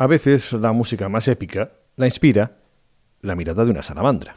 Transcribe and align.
A 0.00 0.06
veces 0.06 0.54
la 0.54 0.72
música 0.72 1.10
más 1.10 1.28
épica 1.28 1.72
la 1.96 2.06
inspira 2.06 2.56
la 3.20 3.36
mirada 3.36 3.66
de 3.66 3.70
una 3.70 3.82
salamandra. 3.82 4.34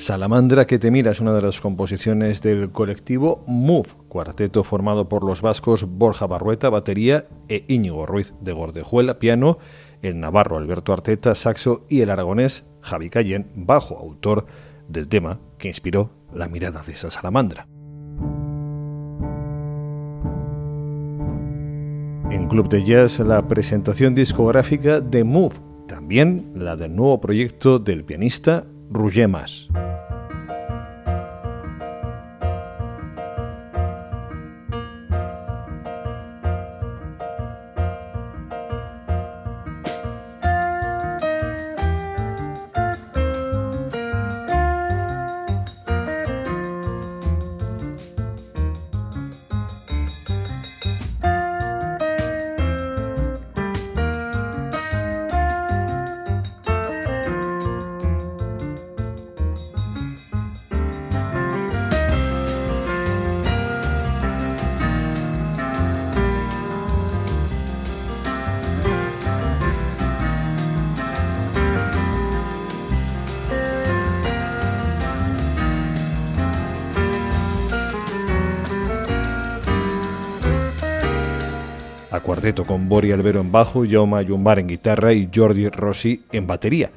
Salamandra 0.00 0.66
que 0.66 0.78
te 0.78 0.90
mira 0.90 1.10
es 1.10 1.20
una 1.20 1.34
de 1.34 1.42
las 1.42 1.60
composiciones 1.60 2.40
del 2.40 2.70
colectivo 2.70 3.44
Move, 3.46 3.90
cuarteto 4.08 4.64
formado 4.64 5.10
por 5.10 5.24
los 5.24 5.42
vascos 5.42 5.84
Borja 5.84 6.26
Barrueta, 6.26 6.70
batería, 6.70 7.26
e 7.48 7.66
Íñigo 7.68 8.06
Ruiz 8.06 8.34
de 8.40 8.52
Gordejuela, 8.52 9.18
piano, 9.18 9.58
el 10.00 10.18
navarro 10.18 10.56
Alberto 10.56 10.94
Arteta, 10.94 11.34
saxo 11.34 11.84
y 11.90 12.00
el 12.00 12.08
aragonés 12.08 12.66
Javi 12.80 13.10
Cayén, 13.10 13.50
bajo 13.54 13.98
autor 13.98 14.46
del 14.88 15.06
tema 15.06 15.38
que 15.58 15.68
inspiró 15.68 16.10
la 16.32 16.48
mirada 16.48 16.82
de 16.82 16.94
esa 16.94 17.10
salamandra. 17.10 17.66
En 22.30 22.48
Club 22.48 22.70
de 22.70 22.84
Jazz, 22.84 23.20
la 23.20 23.46
presentación 23.46 24.14
discográfica 24.14 25.02
de 25.02 25.24
Move, 25.24 25.56
también 25.86 26.52
la 26.54 26.76
del 26.76 26.96
nuevo 26.96 27.20
proyecto 27.20 27.78
del 27.78 28.02
pianista 28.04 28.64
Rugemas. 28.90 29.68
Cuarteto 82.30 82.64
con 82.64 82.88
Bori 82.88 83.10
Albero 83.10 83.40
en 83.40 83.50
bajo, 83.50 83.82
Jaume 83.84 84.24
Yumbar 84.24 84.60
en 84.60 84.68
guitarra 84.68 85.12
y 85.12 85.28
Jordi 85.34 85.68
Rossi 85.68 86.22
en 86.30 86.46
batería. 86.46 86.92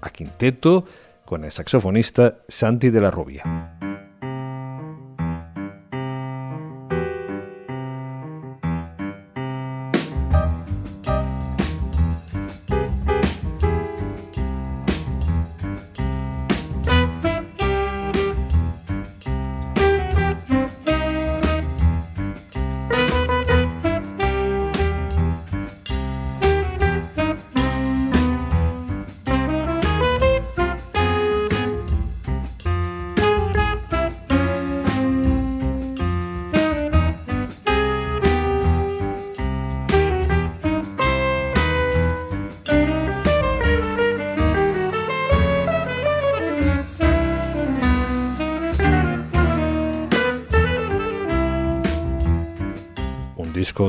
A 0.00 0.08
quinteto 0.08 0.86
con 1.26 1.44
el 1.44 1.52
saxofonista 1.52 2.36
Santi 2.48 2.88
de 2.88 3.00
la 3.02 3.10
Rubia. 3.10 3.87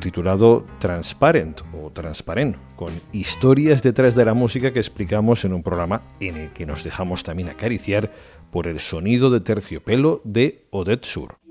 Titulado 0.00 0.66
Transparent 0.78 1.62
o 1.72 1.90
Transparent, 1.90 2.56
con 2.76 2.92
historias 3.12 3.82
detrás 3.82 4.14
de 4.14 4.24
la 4.24 4.34
música 4.34 4.72
que 4.72 4.78
explicamos 4.78 5.44
en 5.44 5.54
un 5.54 5.62
programa 5.62 6.02
en 6.20 6.36
el 6.36 6.52
que 6.52 6.66
nos 6.66 6.84
dejamos 6.84 7.22
también 7.22 7.48
acariciar 7.48 8.12
por 8.50 8.66
el 8.66 8.78
sonido 8.78 9.30
de 9.30 9.40
terciopelo 9.40 10.20
de 10.24 10.66
Odette 10.70 11.06
Sur. 11.06 11.43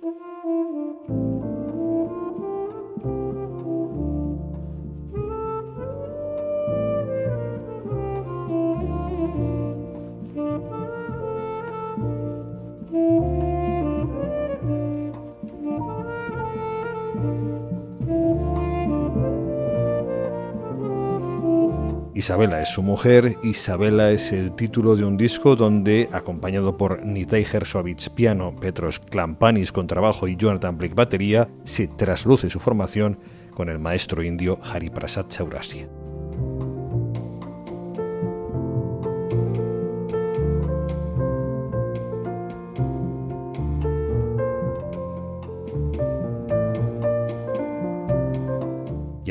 Isabela 22.16 22.62
es 22.62 22.70
su 22.70 22.84
mujer, 22.84 23.38
Isabela 23.42 24.12
es 24.12 24.32
el 24.32 24.56
título 24.56 24.96
de 24.96 25.04
un 25.04 25.18
disco 25.18 25.56
donde, 25.56 26.10
acompañado 26.12 26.78
por 26.78 27.04
Nitai 27.04 27.44
Hersovich 27.52 28.10
piano, 28.12 28.56
Petros 28.56 29.00
Klampanis 29.00 29.72
con 29.72 29.88
trabajo 29.88 30.28
y 30.28 30.36
Jonathan 30.36 30.78
Blake 30.78 30.94
batería, 30.94 31.50
se 31.64 31.88
trasluce 31.88 32.52
su 32.52 32.60
formación 32.60 33.18
con 33.56 33.68
el 33.68 33.80
maestro 33.80 34.22
indio 34.22 34.60
Hariprasad 34.64 35.28
Chaurasia. 35.28 35.90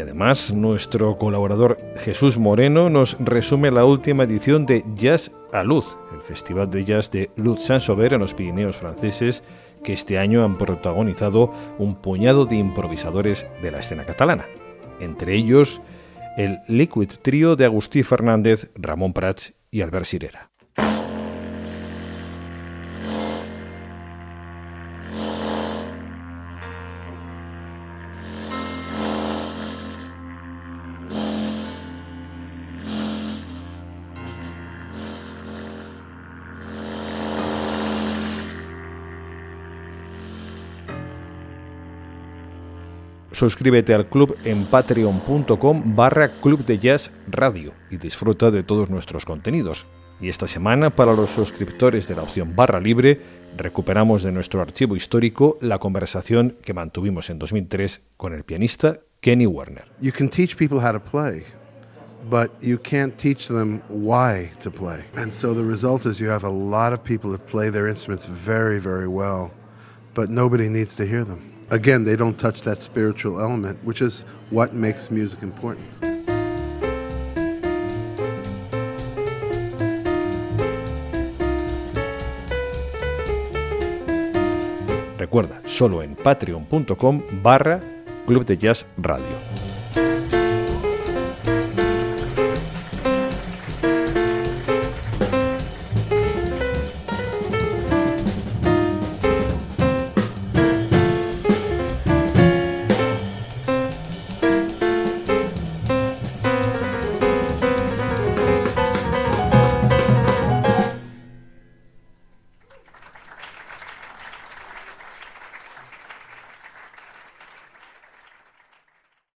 Además, 0.02 0.52
nuestro 0.52 1.16
colaborador 1.16 1.78
Jesús 1.96 2.36
Moreno 2.36 2.90
nos 2.90 3.16
resume 3.20 3.70
la 3.70 3.84
última 3.84 4.24
edición 4.24 4.66
de 4.66 4.84
Jazz 4.96 5.30
a 5.52 5.62
Luz, 5.62 5.96
el 6.12 6.22
festival 6.22 6.70
de 6.70 6.84
jazz 6.84 7.10
de 7.10 7.30
Luz 7.36 7.62
Saint-Sauveur 7.62 8.14
en 8.14 8.20
los 8.20 8.34
Pirineos 8.34 8.76
franceses, 8.76 9.42
que 9.84 9.92
este 9.92 10.18
año 10.18 10.44
han 10.44 10.58
protagonizado 10.58 11.52
un 11.78 11.94
puñado 11.94 12.46
de 12.46 12.56
improvisadores 12.56 13.46
de 13.62 13.70
la 13.70 13.78
escena 13.78 14.04
catalana. 14.04 14.46
Entre 15.00 15.34
ellos, 15.34 15.80
el 16.36 16.58
Liquid 16.68 17.10
Trio 17.22 17.56
de 17.56 17.64
Agustí 17.64 18.02
Fernández, 18.02 18.70
Ramón 18.74 19.12
Prats 19.12 19.54
y 19.70 19.82
Albert 19.82 20.06
Sirera. 20.06 20.51
Suscríbete 43.32 43.94
al 43.94 44.06
club 44.06 44.36
en 44.44 44.64
patreon.com 44.64 45.96
barra 45.96 46.30
y 47.90 47.96
disfruta 47.96 48.50
de 48.50 48.62
todos 48.62 48.90
nuestros 48.90 49.24
contenidos. 49.24 49.86
Y 50.20 50.28
esta 50.28 50.46
semana, 50.46 50.90
para 50.90 51.14
los 51.14 51.30
suscriptores 51.30 52.06
de 52.06 52.14
la 52.14 52.22
opción 52.22 52.54
barra 52.54 52.78
libre, 52.78 53.20
recuperamos 53.56 54.22
de 54.22 54.30
nuestro 54.30 54.62
archivo 54.62 54.94
histórico 54.94 55.58
la 55.60 55.78
conversación 55.78 56.56
que 56.62 56.74
mantuvimos 56.74 57.28
en 57.28 57.40
2003 57.40 58.02
con 58.16 58.32
el 58.32 58.44
pianista 58.44 59.00
Kenny 59.20 59.46
Werner. 59.46 59.84
You 60.00 60.12
can 60.12 60.28
teach 60.28 60.56
people 60.56 60.78
how 60.78 60.92
to 60.92 61.00
play, 61.00 61.44
but 62.30 62.50
you 62.60 62.78
can't 62.78 63.16
teach 63.16 63.48
them 63.48 63.82
why 63.88 64.50
to 64.62 64.70
play. 64.70 65.02
And 65.16 65.32
so 65.32 65.54
the 65.54 65.64
result 65.64 66.06
is 66.06 66.20
you 66.20 66.30
have 66.30 66.44
a 66.44 66.50
lot 66.50 66.92
of 66.92 67.02
people 67.02 67.32
that 67.32 67.44
play 67.48 67.70
their 67.70 67.88
instruments 67.88 68.26
very, 68.26 68.78
very 68.80 69.08
well, 69.08 69.50
but 70.14 70.30
nobody 70.30 70.68
needs 70.68 70.94
to 70.96 71.04
hear 71.04 71.24
them. 71.24 71.51
Again, 71.72 72.04
they 72.04 72.16
don't 72.16 72.38
touch 72.38 72.60
that 72.64 72.82
spiritual 72.82 73.40
element, 73.40 73.82
which 73.82 74.02
is 74.02 74.24
what 74.50 74.74
makes 74.74 75.10
music 75.10 75.42
important. 75.42 75.88
Recuerda, 85.16 85.62
solo 85.64 86.02
en 86.02 86.14
patreon.com 86.14 87.22
barra 87.42 87.80
Club 88.26 88.44
de 88.44 88.58
Jazz 88.58 88.84
Radio. 88.98 89.71